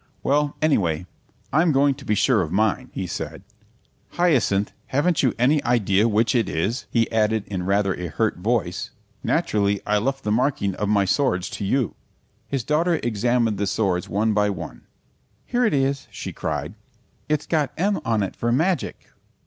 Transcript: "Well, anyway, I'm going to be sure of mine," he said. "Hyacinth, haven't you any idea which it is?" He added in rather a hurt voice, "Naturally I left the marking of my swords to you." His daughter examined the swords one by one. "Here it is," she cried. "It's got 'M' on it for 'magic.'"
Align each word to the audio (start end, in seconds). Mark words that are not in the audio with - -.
"Well, 0.23 0.55
anyway, 0.63 1.05
I'm 1.53 1.71
going 1.71 1.93
to 1.93 2.05
be 2.05 2.15
sure 2.15 2.41
of 2.41 2.51
mine," 2.51 2.89
he 2.91 3.05
said. 3.05 3.43
"Hyacinth, 4.13 4.73
haven't 4.87 5.21
you 5.21 5.35
any 5.37 5.63
idea 5.63 6.07
which 6.07 6.33
it 6.33 6.49
is?" 6.49 6.87
He 6.89 7.11
added 7.11 7.43
in 7.45 7.67
rather 7.67 7.93
a 7.93 8.07
hurt 8.07 8.37
voice, 8.37 8.89
"Naturally 9.23 9.79
I 9.85 9.99
left 9.99 10.23
the 10.23 10.31
marking 10.31 10.73
of 10.77 10.89
my 10.89 11.05
swords 11.05 11.51
to 11.51 11.63
you." 11.65 11.93
His 12.47 12.63
daughter 12.63 12.95
examined 13.03 13.59
the 13.59 13.67
swords 13.67 14.09
one 14.09 14.33
by 14.33 14.49
one. 14.49 14.87
"Here 15.45 15.65
it 15.65 15.73
is," 15.75 16.07
she 16.09 16.33
cried. 16.33 16.73
"It's 17.29 17.45
got 17.45 17.71
'M' 17.77 17.99
on 18.03 18.23
it 18.23 18.35
for 18.35 18.51
'magic.'" 18.51 19.11